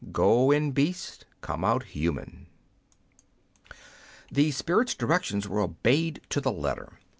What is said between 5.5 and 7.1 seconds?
obeyed to the letter.